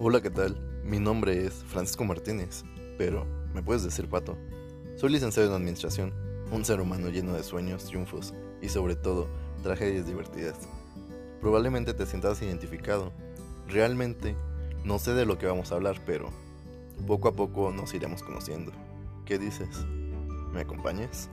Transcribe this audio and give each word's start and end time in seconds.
Hola, 0.00 0.20
¿qué 0.20 0.30
tal? 0.30 0.56
Mi 0.84 1.00
nombre 1.00 1.44
es 1.44 1.54
Francisco 1.54 2.04
Martínez, 2.04 2.62
pero 2.96 3.26
me 3.52 3.64
puedes 3.64 3.82
decir 3.82 4.08
Pato. 4.08 4.38
Soy 4.94 5.10
licenciado 5.10 5.48
en 5.48 5.56
Administración, 5.56 6.14
un 6.52 6.64
ser 6.64 6.80
humano 6.80 7.08
lleno 7.08 7.32
de 7.32 7.42
sueños, 7.42 7.86
triunfos 7.86 8.32
y 8.62 8.68
sobre 8.68 8.94
todo 8.94 9.26
tragedias 9.64 10.06
divertidas. 10.06 10.68
Probablemente 11.40 11.94
te 11.94 12.06
sientas 12.06 12.40
identificado. 12.42 13.12
Realmente 13.66 14.36
no 14.84 15.00
sé 15.00 15.14
de 15.14 15.26
lo 15.26 15.36
que 15.36 15.46
vamos 15.46 15.72
a 15.72 15.74
hablar, 15.74 16.00
pero 16.06 16.30
poco 17.08 17.26
a 17.26 17.34
poco 17.34 17.72
nos 17.72 17.92
iremos 17.92 18.22
conociendo. 18.22 18.70
¿Qué 19.24 19.36
dices? 19.36 19.84
¿Me 20.52 20.60
acompañas? 20.60 21.28